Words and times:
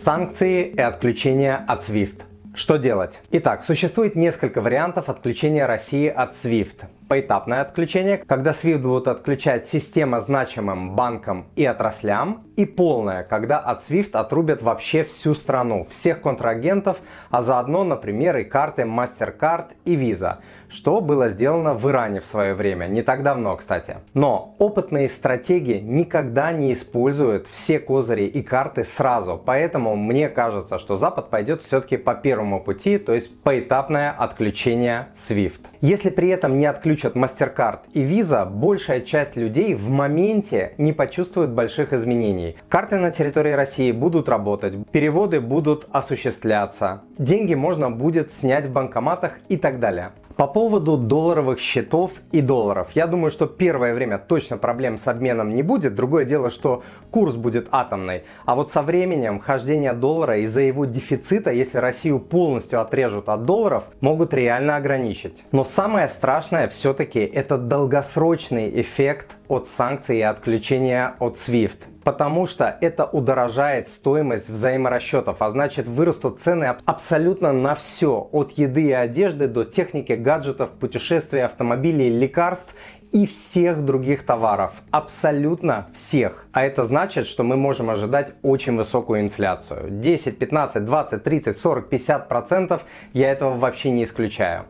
Санкции 0.00 0.68
и 0.68 0.80
отключение 0.80 1.54
от 1.54 1.88
SWIFT. 1.88 2.22
Что 2.54 2.76
делать? 2.76 3.20
Итак, 3.30 3.64
существует 3.64 4.16
несколько 4.16 4.60
вариантов 4.60 5.08
отключения 5.08 5.66
России 5.66 6.08
от 6.08 6.34
SWIFT 6.34 6.86
поэтапное 7.08 7.60
отключение, 7.60 8.18
когда 8.18 8.50
SWIFT 8.52 8.78
будут 8.78 9.08
отключать 9.08 9.66
система 9.66 10.20
значимым 10.20 10.94
банкам 10.94 11.46
и 11.56 11.64
отраслям, 11.64 12.44
и 12.56 12.66
полное, 12.66 13.22
когда 13.22 13.58
от 13.58 13.82
SWIFT 13.88 14.12
отрубят 14.12 14.62
вообще 14.62 15.04
всю 15.04 15.34
страну, 15.34 15.86
всех 15.88 16.20
контрагентов, 16.20 16.98
а 17.30 17.42
заодно, 17.42 17.84
например, 17.84 18.36
и 18.36 18.44
карты 18.44 18.82
MasterCard 18.82 19.68
и 19.84 19.96
Visa, 19.96 20.38
что 20.68 21.00
было 21.00 21.28
сделано 21.28 21.74
в 21.74 21.88
Иране 21.88 22.20
в 22.20 22.26
свое 22.26 22.54
время, 22.54 22.86
не 22.86 23.02
так 23.02 23.22
давно, 23.22 23.56
кстати. 23.56 23.96
Но 24.14 24.54
опытные 24.58 25.08
стратеги 25.08 25.80
никогда 25.82 26.52
не 26.52 26.72
используют 26.72 27.46
все 27.46 27.78
козыри 27.78 28.24
и 28.24 28.42
карты 28.42 28.84
сразу, 28.84 29.40
поэтому 29.44 29.96
мне 29.96 30.28
кажется, 30.28 30.78
что 30.78 30.96
Запад 30.96 31.30
пойдет 31.30 31.62
все-таки 31.62 31.96
по 31.96 32.14
первому 32.14 32.62
пути, 32.62 32.98
то 32.98 33.14
есть 33.14 33.42
поэтапное 33.42 34.10
отключение 34.10 35.08
SWIFT. 35.28 35.60
Если 35.80 36.10
при 36.10 36.28
этом 36.28 36.58
не 36.58 36.66
отключат 36.92 37.16
MasterCard 37.16 37.78
и 37.94 38.02
Visa, 38.02 38.44
большая 38.48 39.00
часть 39.00 39.36
людей 39.36 39.74
в 39.74 39.88
моменте 39.88 40.74
не 40.76 40.92
почувствует 40.92 41.50
больших 41.50 41.92
изменений. 41.92 42.56
Карты 42.68 42.96
на 42.96 43.10
территории 43.10 43.52
России 43.52 43.92
будут 43.92 44.28
работать, 44.28 44.74
переводы 44.90 45.40
будут 45.40 45.86
осуществляться, 45.90 47.02
деньги 47.18 47.54
можно 47.54 47.90
будет 47.90 48.30
снять 48.32 48.66
в 48.66 48.72
банкоматах 48.72 49.38
и 49.48 49.56
так 49.56 49.80
далее. 49.80 50.12
По 50.36 50.46
поводу 50.46 50.96
долларовых 50.96 51.60
счетов 51.60 52.12
и 52.32 52.40
долларов. 52.40 52.88
Я 52.94 53.06
думаю, 53.06 53.30
что 53.30 53.46
первое 53.46 53.94
время 53.94 54.18
точно 54.18 54.56
проблем 54.56 54.98
с 54.98 55.06
обменом 55.06 55.54
не 55.54 55.62
будет. 55.62 55.94
Другое 55.94 56.24
дело, 56.24 56.50
что 56.50 56.82
курс 57.10 57.36
будет 57.36 57.68
атомный. 57.70 58.24
А 58.44 58.54
вот 58.54 58.72
со 58.72 58.82
временем 58.82 59.40
хождение 59.40 59.92
доллара 59.92 60.38
из-за 60.38 60.60
его 60.62 60.84
дефицита, 60.84 61.52
если 61.52 61.78
Россию 61.78 62.18
полностью 62.18 62.80
отрежут 62.80 63.28
от 63.28 63.44
долларов, 63.44 63.84
могут 64.00 64.32
реально 64.34 64.76
ограничить. 64.76 65.44
Но 65.52 65.64
самое 65.64 66.08
страшное 66.08 66.68
все-таки 66.68 67.20
это 67.20 67.58
долгосрочный 67.58 68.80
эффект 68.80 69.36
от 69.48 69.68
санкций 69.76 70.18
и 70.18 70.22
отключения 70.22 71.14
от 71.18 71.36
SWIFT 71.36 71.78
потому 72.04 72.46
что 72.46 72.76
это 72.80 73.04
удорожает 73.04 73.88
стоимость 73.88 74.48
взаиморасчетов, 74.48 75.40
а 75.40 75.50
значит 75.50 75.86
вырастут 75.86 76.40
цены 76.40 76.76
абсолютно 76.84 77.52
на 77.52 77.74
все, 77.74 78.28
от 78.32 78.52
еды 78.52 78.88
и 78.88 78.92
одежды 78.92 79.48
до 79.48 79.64
техники, 79.64 80.12
гаджетов, 80.12 80.70
путешествий, 80.70 81.44
автомобилей, 81.44 82.10
лекарств 82.10 82.74
и 83.12 83.26
всех 83.26 83.84
других 83.84 84.24
товаров. 84.24 84.72
Абсолютно 84.90 85.88
всех. 85.94 86.46
А 86.52 86.64
это 86.64 86.84
значит, 86.84 87.26
что 87.26 87.44
мы 87.44 87.56
можем 87.56 87.90
ожидать 87.90 88.32
очень 88.42 88.74
высокую 88.76 89.20
инфляцию. 89.20 89.90
10, 89.90 90.38
15, 90.38 90.84
20, 90.84 91.22
30, 91.22 91.58
40, 91.58 91.88
50 91.90 92.28
процентов. 92.28 92.84
Я 93.12 93.30
этого 93.30 93.56
вообще 93.56 93.90
не 93.90 94.04
исключаю. 94.04 94.64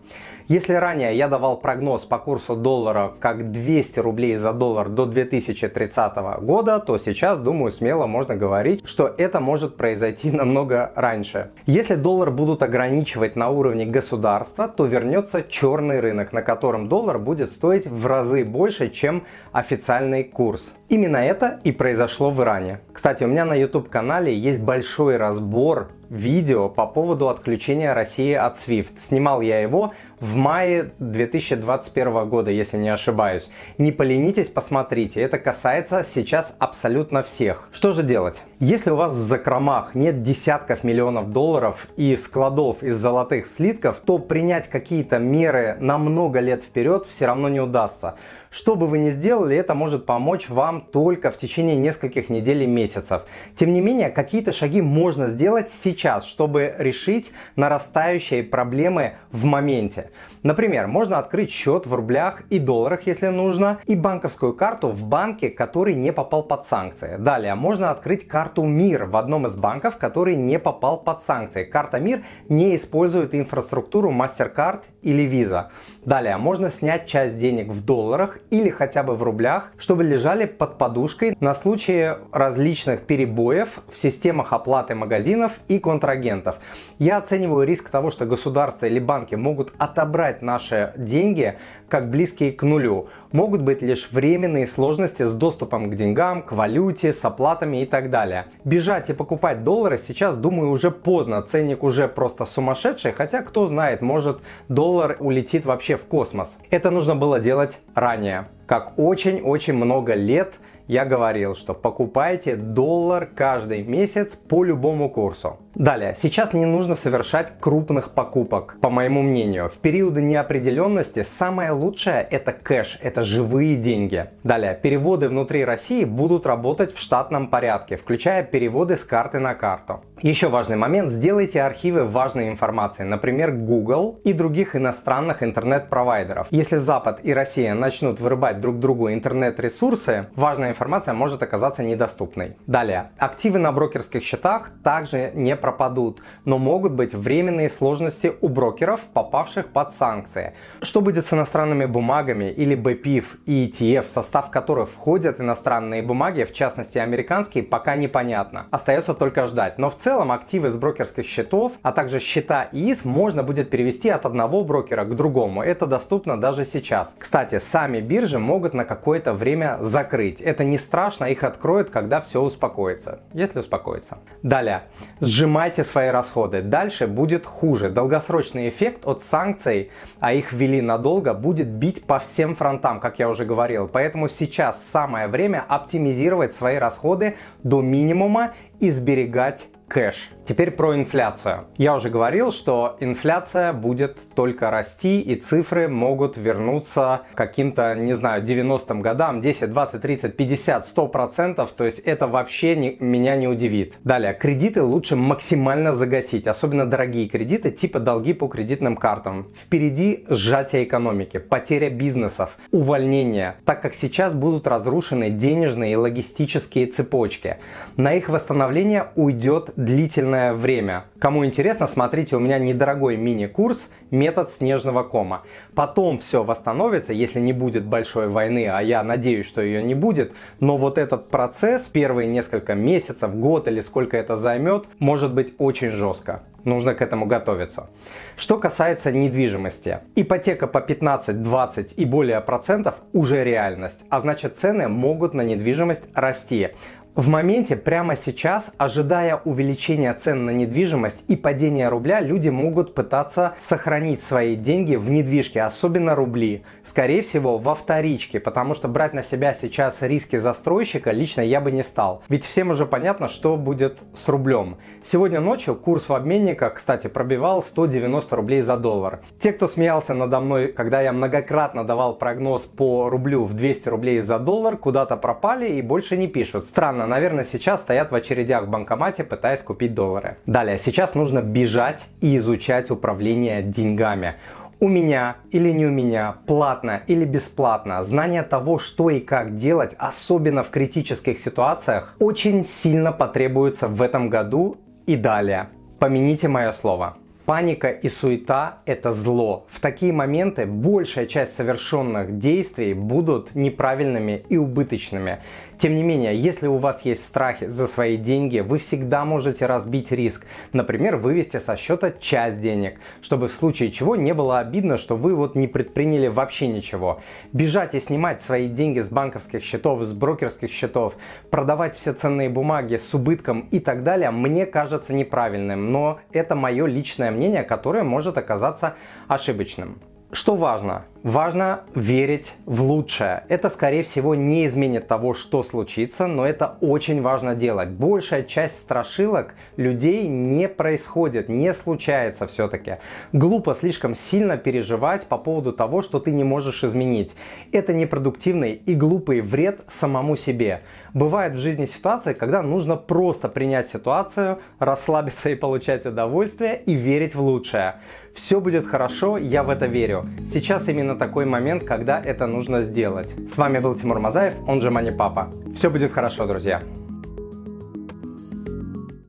Если 0.48 0.74
ранее 0.74 1.16
я 1.16 1.28
давал 1.28 1.56
прогноз 1.56 2.02
по 2.02 2.18
курсу 2.18 2.56
доллара 2.56 3.12
как 3.20 3.52
200 3.52 4.00
рублей 4.00 4.36
за 4.36 4.52
доллар 4.52 4.88
до 4.88 5.06
2030 5.06 6.16
года, 6.40 6.78
то 6.80 6.98
сейчас, 6.98 7.38
думаю, 7.38 7.70
смело 7.70 8.06
можно 8.06 8.34
говорить, 8.34 8.86
что 8.86 9.12
это 9.16 9.40
может 9.40 9.76
произойти 9.76 10.30
намного 10.30 10.92
раньше. 10.94 11.50
Если 11.66 11.94
доллар 11.94 12.30
будут 12.30 12.62
ограничивать 12.62 13.36
на 13.36 13.50
уровне 13.50 13.86
государства, 13.86 14.68
то 14.68 14.86
вернется 14.86 15.42
черный 15.42 16.00
рынок, 16.00 16.32
на 16.32 16.42
котором 16.42 16.88
доллар 16.88 17.18
будет 17.18 17.50
стоить 17.50 17.86
в 17.86 18.06
разы 18.06 18.44
больше, 18.44 18.90
чем 18.90 19.24
официальный 19.52 20.24
курс. 20.24 20.72
Именно 20.88 21.18
это 21.18 21.60
и 21.64 21.72
произошло 21.72 22.30
в 22.30 22.42
Иране. 22.42 22.80
Кстати, 22.92 23.24
у 23.24 23.28
меня 23.28 23.44
на 23.44 23.54
YouTube 23.54 23.88
канале 23.88 24.36
есть 24.36 24.62
большой 24.62 25.16
разбор 25.16 25.88
видео 26.12 26.68
по 26.68 26.86
поводу 26.86 27.30
отключения 27.30 27.94
России 27.94 28.34
от 28.34 28.58
SWIFT. 28.58 28.98
Снимал 29.08 29.40
я 29.40 29.60
его 29.60 29.94
в 30.20 30.36
мае 30.36 30.92
2021 30.98 32.28
года, 32.28 32.50
если 32.50 32.76
не 32.76 32.90
ошибаюсь. 32.90 33.50
Не 33.78 33.92
поленитесь, 33.92 34.48
посмотрите. 34.48 35.20
Это 35.22 35.38
касается 35.38 36.04
сейчас 36.04 36.54
абсолютно 36.58 37.22
всех. 37.22 37.70
Что 37.72 37.92
же 37.92 38.02
делать? 38.02 38.40
Если 38.60 38.90
у 38.90 38.96
вас 38.96 39.14
в 39.14 39.22
закромах 39.22 39.94
нет 39.94 40.22
десятков 40.22 40.84
миллионов 40.84 41.32
долларов 41.32 41.88
и 41.96 42.14
складов 42.16 42.82
из 42.82 42.98
золотых 42.98 43.46
слитков, 43.46 44.00
то 44.04 44.18
принять 44.18 44.68
какие-то 44.68 45.18
меры 45.18 45.78
на 45.80 45.96
много 45.96 46.40
лет 46.40 46.62
вперед 46.62 47.06
все 47.06 47.26
равно 47.26 47.48
не 47.48 47.60
удастся. 47.60 48.16
Что 48.52 48.76
бы 48.76 48.86
вы 48.86 48.98
ни 48.98 49.08
сделали, 49.08 49.56
это 49.56 49.74
может 49.74 50.04
помочь 50.04 50.50
вам 50.50 50.82
только 50.82 51.30
в 51.30 51.38
течение 51.38 51.74
нескольких 51.74 52.28
недель 52.28 52.64
и 52.64 52.66
месяцев. 52.66 53.22
Тем 53.56 53.72
не 53.72 53.80
менее, 53.80 54.10
какие-то 54.10 54.52
шаги 54.52 54.82
можно 54.82 55.28
сделать 55.28 55.70
сейчас, 55.82 56.26
чтобы 56.26 56.74
решить 56.76 57.32
нарастающие 57.56 58.42
проблемы 58.42 59.14
в 59.30 59.46
моменте. 59.46 60.10
Например, 60.42 60.88
можно 60.88 61.18
открыть 61.18 61.50
счет 61.50 61.86
в 61.86 61.94
рублях 61.94 62.42
и 62.50 62.58
долларах, 62.58 63.06
если 63.06 63.28
нужно, 63.28 63.78
и 63.86 63.94
банковскую 63.94 64.54
карту 64.54 64.88
в 64.88 65.04
банке, 65.04 65.50
который 65.50 65.94
не 65.94 66.12
попал 66.12 66.42
под 66.42 66.66
санкции. 66.66 67.16
Далее, 67.16 67.54
можно 67.54 67.90
открыть 67.90 68.26
карту 68.26 68.64
МИР 68.64 69.04
в 69.04 69.16
одном 69.16 69.46
из 69.46 69.54
банков, 69.54 69.98
который 69.98 70.34
не 70.34 70.58
попал 70.58 70.98
под 70.98 71.22
санкции. 71.22 71.64
Карта 71.64 72.00
МИР 72.00 72.22
не 72.48 72.74
использует 72.74 73.34
инфраструктуру 73.34 74.10
MasterCard 74.10 74.80
или 75.02 75.24
Visa. 75.28 75.68
Далее, 76.04 76.36
можно 76.36 76.70
снять 76.70 77.06
часть 77.06 77.38
денег 77.38 77.68
в 77.68 77.84
долларах 77.84 78.38
или 78.50 78.68
хотя 78.68 79.04
бы 79.04 79.14
в 79.14 79.22
рублях, 79.22 79.70
чтобы 79.78 80.02
лежали 80.02 80.46
под 80.46 80.76
подушкой 80.78 81.36
на 81.38 81.54
случай 81.54 82.14
различных 82.32 83.02
перебоев 83.02 83.80
в 83.92 83.96
системах 83.96 84.52
оплаты 84.52 84.96
магазинов 84.96 85.52
и 85.68 85.78
контрагентов. 85.78 86.56
Я 86.98 87.18
оцениваю 87.18 87.66
риск 87.66 87.88
того, 87.90 88.10
что 88.10 88.26
государство 88.26 88.86
или 88.86 88.98
банки 88.98 89.36
могут 89.36 89.72
отобрать 89.78 90.31
считать 90.32 90.42
наши 90.42 90.92
деньги 90.96 91.54
как 91.88 92.08
близкие 92.10 92.52
к 92.52 92.62
нулю. 92.62 93.08
Могут 93.32 93.60
быть 93.60 93.82
лишь 93.82 94.10
временные 94.10 94.66
сложности 94.66 95.24
с 95.24 95.34
доступом 95.34 95.90
к 95.90 95.94
деньгам, 95.94 96.42
к 96.42 96.52
валюте, 96.52 97.12
с 97.12 97.24
оплатами 97.24 97.82
и 97.82 97.86
так 97.86 98.10
далее. 98.10 98.46
Бежать 98.64 99.10
и 99.10 99.12
покупать 99.12 99.62
доллары 99.62 99.98
сейчас, 99.98 100.36
думаю, 100.36 100.70
уже 100.70 100.90
поздно. 100.90 101.42
Ценник 101.42 101.82
уже 101.82 102.08
просто 102.08 102.46
сумасшедший, 102.46 103.12
хотя 103.12 103.42
кто 103.42 103.66
знает, 103.66 104.00
может 104.02 104.38
доллар 104.68 105.16
улетит 105.20 105.66
вообще 105.66 105.96
в 105.96 106.04
космос. 106.06 106.56
Это 106.70 106.90
нужно 106.90 107.14
было 107.14 107.38
делать 107.40 107.78
ранее. 107.94 108.46
Как 108.66 108.98
очень-очень 108.98 109.74
много 109.74 110.14
лет 110.14 110.54
я 110.88 111.04
говорил, 111.04 111.54
что 111.54 111.74
покупайте 111.74 112.56
доллар 112.56 113.26
каждый 113.26 113.82
месяц 113.82 114.28
по 114.48 114.64
любому 114.64 115.10
курсу. 115.10 115.58
Далее, 115.74 116.14
сейчас 116.20 116.52
не 116.52 116.66
нужно 116.66 116.94
совершать 116.94 117.52
крупных 117.58 118.10
покупок, 118.10 118.76
по 118.82 118.90
моему 118.90 119.22
мнению. 119.22 119.70
В 119.70 119.78
периоды 119.78 120.20
неопределенности 120.20 121.22
самое 121.22 121.70
лучшее 121.70 122.26
это 122.30 122.52
кэш, 122.52 122.98
это 123.00 123.22
живые 123.22 123.76
деньги. 123.76 124.26
Далее, 124.44 124.78
переводы 124.80 125.30
внутри 125.30 125.64
России 125.64 126.04
будут 126.04 126.44
работать 126.44 126.94
в 126.94 127.00
штатном 127.00 127.48
порядке, 127.48 127.96
включая 127.96 128.42
переводы 128.42 128.98
с 128.98 129.04
карты 129.04 129.38
на 129.38 129.54
карту. 129.54 130.02
Еще 130.20 130.48
важный 130.48 130.76
момент, 130.76 131.10
сделайте 131.10 131.62
архивы 131.62 132.04
важной 132.04 132.48
информации, 132.48 133.02
например, 133.02 133.50
Google 133.52 134.20
и 134.24 134.32
других 134.32 134.76
иностранных 134.76 135.42
интернет-провайдеров. 135.42 136.46
Если 136.50 136.76
Запад 136.76 137.20
и 137.22 137.32
Россия 137.32 137.74
начнут 137.74 138.20
вырубать 138.20 138.60
друг 138.60 138.78
другу 138.78 139.10
интернет-ресурсы, 139.10 140.26
важная 140.36 140.70
информация 140.70 141.14
может 141.14 141.42
оказаться 141.42 141.82
недоступной. 141.82 142.56
Далее, 142.66 143.10
активы 143.16 143.58
на 143.58 143.72
брокерских 143.72 144.22
счетах 144.22 144.70
также 144.84 145.32
не 145.34 145.56
пропадут, 145.62 146.20
но 146.44 146.58
могут 146.58 146.92
быть 146.92 147.14
временные 147.14 147.70
сложности 147.70 148.32
у 148.42 148.48
брокеров, 148.48 149.00
попавших 149.14 149.68
под 149.68 149.94
санкции. 149.94 150.52
Что 150.82 151.00
будет 151.00 151.26
с 151.26 151.32
иностранными 151.32 151.86
бумагами 151.86 152.50
или 152.50 152.76
BPIF 152.76 153.24
и 153.46 153.66
ETF, 153.66 154.02
в 154.02 154.10
состав 154.10 154.50
которых 154.50 154.90
входят 154.90 155.40
иностранные 155.40 156.02
бумаги, 156.02 156.44
в 156.44 156.52
частности 156.52 156.98
американские, 156.98 157.64
пока 157.64 157.96
непонятно. 157.96 158.66
Остается 158.70 159.14
только 159.14 159.46
ждать. 159.46 159.78
Но 159.78 159.88
в 159.88 159.96
целом 159.96 160.32
активы 160.32 160.70
с 160.70 160.76
брокерских 160.76 161.24
счетов, 161.24 161.72
а 161.82 161.92
также 161.92 162.18
счета 162.18 162.68
ИИС 162.72 163.04
можно 163.04 163.42
будет 163.42 163.70
перевести 163.70 164.08
от 164.08 164.26
одного 164.26 164.64
брокера 164.64 165.04
к 165.04 165.14
другому. 165.14 165.62
Это 165.62 165.86
доступно 165.86 166.40
даже 166.40 166.64
сейчас. 166.64 167.14
Кстати, 167.18 167.60
сами 167.60 168.00
биржи 168.00 168.38
могут 168.38 168.74
на 168.74 168.84
какое-то 168.84 169.32
время 169.32 169.78
закрыть. 169.80 170.40
Это 170.40 170.64
не 170.64 170.78
страшно, 170.78 171.26
их 171.26 171.44
откроют, 171.44 171.90
когда 171.90 172.20
все 172.20 172.42
успокоится. 172.42 173.20
Если 173.32 173.60
успокоится. 173.60 174.18
Далее. 174.42 174.82
Сжимание 175.20 175.51
сжимайте 175.52 175.84
свои 175.84 176.08
расходы. 176.08 176.62
Дальше 176.62 177.06
будет 177.06 177.44
хуже. 177.44 177.90
Долгосрочный 177.90 178.70
эффект 178.70 179.06
от 179.06 179.22
санкций, 179.22 179.90
а 180.18 180.32
их 180.32 180.54
ввели 180.54 180.80
надолго, 180.80 181.34
будет 181.34 181.68
бить 181.68 182.04
по 182.04 182.18
всем 182.18 182.56
фронтам, 182.56 183.00
как 183.00 183.18
я 183.18 183.28
уже 183.28 183.44
говорил. 183.44 183.86
Поэтому 183.86 184.30
сейчас 184.30 184.82
самое 184.92 185.26
время 185.26 185.62
оптимизировать 185.68 186.54
свои 186.54 186.76
расходы 186.76 187.36
до 187.62 187.82
минимума 187.82 188.54
и 188.82 188.90
сберегать 188.90 189.68
кэш. 189.92 190.30
Теперь 190.44 190.70
про 190.70 190.96
инфляцию. 190.96 191.66
Я 191.76 191.94
уже 191.94 192.08
говорил, 192.08 192.50
что 192.50 192.96
инфляция 192.98 193.72
будет 193.72 194.18
только 194.34 194.70
расти 194.70 195.20
и 195.20 195.36
цифры 195.36 195.86
могут 195.86 196.36
вернуться 196.36 197.22
к 197.32 197.36
каким-то, 197.36 197.94
не 197.94 198.14
знаю, 198.14 198.42
90-м 198.42 199.02
годам, 199.02 199.40
10, 199.40 199.70
20, 199.70 200.00
30, 200.00 200.36
50, 200.36 200.86
100 200.86 201.08
процентов. 201.08 201.72
То 201.72 201.84
есть 201.84 201.98
это 202.00 202.26
вообще 202.26 202.74
не, 202.74 202.96
меня 202.98 203.36
не 203.36 203.46
удивит. 203.46 203.94
Далее, 204.02 204.32
кредиты 204.32 204.82
лучше 204.82 205.14
максимально 205.14 205.94
загасить, 205.94 206.46
особенно 206.46 206.86
дорогие 206.86 207.28
кредиты 207.28 207.70
типа 207.70 208.00
долги 208.00 208.32
по 208.32 208.48
кредитным 208.48 208.96
картам. 208.96 209.48
Впереди 209.54 210.24
сжатие 210.28 210.84
экономики, 210.84 211.36
потеря 211.36 211.90
бизнесов, 211.90 212.56
увольнение, 212.70 213.56
так 213.64 213.82
как 213.82 213.94
сейчас 213.94 214.34
будут 214.34 214.66
разрушены 214.66 215.30
денежные 215.30 215.92
и 215.92 215.96
логистические 215.96 216.86
цепочки. 216.86 217.58
На 217.96 218.14
их 218.14 218.28
восстановление 218.28 218.71
уйдет 219.16 219.70
длительное 219.76 220.54
время. 220.54 221.04
Кому 221.18 221.44
интересно, 221.44 221.86
смотрите, 221.86 222.36
у 222.36 222.40
меня 222.40 222.58
недорогой 222.58 223.16
мини-курс 223.16 223.90
«Метод 224.10 224.50
снежного 224.50 225.02
кома». 225.02 225.42
Потом 225.74 226.18
все 226.18 226.42
восстановится, 226.42 227.12
если 227.12 227.40
не 227.40 227.52
будет 227.52 227.84
большой 227.84 228.28
войны, 228.28 228.68
а 228.68 228.80
я 228.80 229.02
надеюсь, 229.02 229.46
что 229.46 229.62
ее 229.62 229.82
не 229.82 229.94
будет. 229.94 230.32
Но 230.60 230.76
вот 230.76 230.98
этот 230.98 231.28
процесс, 231.28 231.82
первые 231.82 232.28
несколько 232.28 232.74
месяцев, 232.74 233.34
год 233.34 233.68
или 233.68 233.80
сколько 233.80 234.16
это 234.16 234.36
займет, 234.36 234.86
может 234.98 235.32
быть 235.34 235.54
очень 235.58 235.90
жестко. 235.90 236.42
Нужно 236.64 236.94
к 236.94 237.02
этому 237.02 237.26
готовиться. 237.26 237.88
Что 238.36 238.56
касается 238.58 239.10
недвижимости. 239.10 239.98
Ипотека 240.14 240.66
по 240.66 240.80
15, 240.80 241.42
20 241.42 241.94
и 241.96 242.04
более 242.04 242.40
процентов 242.40 242.94
уже 243.12 243.42
реальность, 243.42 243.98
а 244.10 244.20
значит 244.20 244.58
цены 244.58 244.88
могут 244.88 245.34
на 245.34 245.42
недвижимость 245.42 246.04
расти. 246.14 246.70
В 247.14 247.28
моменте, 247.28 247.76
прямо 247.76 248.16
сейчас, 248.16 248.72
ожидая 248.78 249.36
увеличения 249.44 250.14
цен 250.14 250.46
на 250.46 250.50
недвижимость 250.50 251.22
и 251.28 251.36
падения 251.36 251.90
рубля, 251.90 252.20
люди 252.20 252.48
могут 252.48 252.94
пытаться 252.94 253.52
сохранить 253.58 254.22
свои 254.22 254.56
деньги 254.56 254.96
в 254.96 255.10
недвижке, 255.10 255.60
особенно 255.60 256.14
рубли. 256.14 256.64
Скорее 256.88 257.20
всего, 257.20 257.58
во 257.58 257.74
вторичке, 257.74 258.40
потому 258.40 258.72
что 258.72 258.88
брать 258.88 259.12
на 259.12 259.22
себя 259.22 259.52
сейчас 259.52 260.00
риски 260.00 260.36
застройщика 260.36 261.10
лично 261.10 261.42
я 261.42 261.60
бы 261.60 261.70
не 261.70 261.84
стал. 261.84 262.22
Ведь 262.30 262.46
всем 262.46 262.70
уже 262.70 262.86
понятно, 262.86 263.28
что 263.28 263.58
будет 263.58 264.00
с 264.16 264.26
рублем. 264.30 264.78
Сегодня 265.04 265.40
ночью 265.40 265.74
курс 265.74 266.08
в 266.08 266.14
обменниках, 266.14 266.76
кстати, 266.76 267.08
пробивал 267.08 267.62
190 267.62 268.34
рублей 268.34 268.62
за 268.62 268.78
доллар. 268.78 269.20
Те, 269.38 269.52
кто 269.52 269.68
смеялся 269.68 270.14
надо 270.14 270.40
мной, 270.40 270.68
когда 270.68 271.02
я 271.02 271.12
многократно 271.12 271.84
давал 271.84 272.16
прогноз 272.16 272.62
по 272.62 273.10
рублю 273.10 273.44
в 273.44 273.52
200 273.52 273.88
рублей 273.90 274.20
за 274.22 274.38
доллар, 274.38 274.78
куда-то 274.78 275.18
пропали 275.18 275.72
и 275.72 275.82
больше 275.82 276.16
не 276.16 276.26
пишут. 276.26 276.64
Странно 276.64 277.01
Странно, 277.02 277.16
наверное, 277.16 277.44
сейчас 277.44 277.80
стоят 277.80 278.12
в 278.12 278.14
очередях 278.14 278.66
в 278.66 278.70
банкомате, 278.70 279.24
пытаясь 279.24 279.60
купить 279.60 279.92
доллары. 279.92 280.36
Далее, 280.46 280.78
сейчас 280.78 281.16
нужно 281.16 281.42
бежать 281.42 282.04
и 282.20 282.36
изучать 282.36 282.92
управление 282.92 283.60
деньгами 283.60 284.36
у 284.78 284.88
меня 284.88 285.36
или 285.50 285.70
не 285.70 285.86
у 285.86 285.90
меня, 285.90 286.36
платно 286.46 287.02
или 287.08 287.24
бесплатно, 287.24 288.04
знание 288.04 288.42
того, 288.42 288.78
что 288.78 289.10
и 289.10 289.18
как 289.18 289.56
делать, 289.56 289.94
особенно 289.98 290.62
в 290.62 290.70
критических 290.70 291.40
ситуациях, 291.40 292.14
очень 292.20 292.64
сильно 292.64 293.10
потребуется 293.10 293.88
в 293.88 294.00
этом 294.00 294.28
году 294.28 294.76
и 295.06 295.16
далее. 295.16 295.68
Помяните 295.98 296.46
мое 296.48 296.70
слово. 296.70 297.16
Паника 297.44 297.90
и 297.90 298.08
суета– 298.08 298.78
это 298.86 299.10
зло. 299.10 299.66
В 299.68 299.80
такие 299.80 300.12
моменты 300.12 300.64
большая 300.64 301.26
часть 301.26 301.56
совершенных 301.56 302.38
действий 302.38 302.94
будут 302.94 303.56
неправильными 303.56 304.44
и 304.48 304.56
убыточными. 304.56 305.40
Тем 305.82 305.96
не 305.96 306.04
менее, 306.04 306.36
если 306.36 306.68
у 306.68 306.76
вас 306.76 307.04
есть 307.04 307.24
страхи 307.24 307.66
за 307.66 307.88
свои 307.88 308.16
деньги, 308.16 308.60
вы 308.60 308.78
всегда 308.78 309.24
можете 309.24 309.66
разбить 309.66 310.12
риск. 310.12 310.46
Например, 310.72 311.16
вывести 311.16 311.58
со 311.58 311.74
счета 311.74 312.12
часть 312.12 312.60
денег, 312.60 313.00
чтобы 313.20 313.48
в 313.48 313.52
случае 313.52 313.90
чего 313.90 314.14
не 314.14 314.32
было 314.32 314.60
обидно, 314.60 314.96
что 314.96 315.16
вы 315.16 315.34
вот 315.34 315.56
не 315.56 315.66
предприняли 315.66 316.28
вообще 316.28 316.68
ничего. 316.68 317.20
Бежать 317.52 317.96
и 317.96 318.00
снимать 318.00 318.42
свои 318.42 318.68
деньги 318.68 319.00
с 319.00 319.08
банковских 319.08 319.64
счетов, 319.64 320.02
с 320.02 320.12
брокерских 320.12 320.70
счетов, 320.70 321.16
продавать 321.50 321.96
все 321.96 322.12
ценные 322.12 322.48
бумаги 322.48 322.96
с 322.98 323.12
убытком 323.12 323.62
и 323.72 323.80
так 323.80 324.04
далее, 324.04 324.30
мне 324.30 324.66
кажется 324.66 325.12
неправильным. 325.12 325.90
Но 325.90 326.20
это 326.32 326.54
мое 326.54 326.86
личное 326.86 327.32
мнение, 327.32 327.64
которое 327.64 328.04
может 328.04 328.38
оказаться 328.38 328.94
ошибочным. 329.26 329.98
Что 330.30 330.54
важно? 330.54 331.06
Важно 331.22 331.82
верить 331.94 332.52
в 332.66 332.82
лучшее. 332.82 333.44
Это, 333.48 333.70
скорее 333.70 334.02
всего, 334.02 334.34
не 334.34 334.66
изменит 334.66 335.06
того, 335.06 335.34
что 335.34 335.62
случится, 335.62 336.26
но 336.26 336.44
это 336.44 336.78
очень 336.80 337.22
важно 337.22 337.54
делать. 337.54 337.90
Большая 337.90 338.42
часть 338.42 338.78
страшилок 338.78 339.54
людей 339.76 340.26
не 340.26 340.66
происходит, 340.66 341.48
не 341.48 341.72
случается 341.74 342.48
все-таки. 342.48 342.96
Глупо 343.32 343.76
слишком 343.76 344.16
сильно 344.16 344.56
переживать 344.56 345.26
по 345.28 345.38
поводу 345.38 345.72
того, 345.72 346.02
что 346.02 346.18
ты 346.18 346.32
не 346.32 346.42
можешь 346.42 346.82
изменить. 346.82 347.30
Это 347.70 347.94
непродуктивный 347.94 348.72
и 348.72 348.96
глупый 348.96 349.42
вред 349.42 349.82
самому 349.88 350.34
себе. 350.34 350.80
Бывает 351.14 351.52
в 351.52 351.58
жизни 351.58 351.86
ситуации, 351.86 352.32
когда 352.32 352.62
нужно 352.62 352.96
просто 352.96 353.48
принять 353.48 353.88
ситуацию, 353.88 354.58
расслабиться 354.80 355.50
и 355.50 355.54
получать 355.54 356.04
удовольствие 356.04 356.82
и 356.84 356.94
верить 356.94 357.36
в 357.36 357.42
лучшее. 357.42 358.00
Все 358.34 358.60
будет 358.60 358.86
хорошо, 358.86 359.36
я 359.36 359.62
в 359.62 359.70
это 359.70 359.86
верю. 359.86 360.26
Сейчас 360.52 360.88
именно 360.88 361.11
именно 361.12 361.18
такой 361.18 361.44
момент, 361.44 361.84
когда 361.84 362.20
это 362.20 362.46
нужно 362.46 362.82
сделать. 362.82 363.34
С 363.54 363.58
вами 363.58 363.78
был 363.78 363.94
Тимур 363.94 364.18
Мазаев, 364.18 364.54
он 364.66 364.80
же 364.80 364.90
Мани 364.90 365.10
Папа. 365.10 365.50
Все 365.74 365.90
будет 365.90 366.12
хорошо, 366.12 366.46
друзья. 366.46 366.80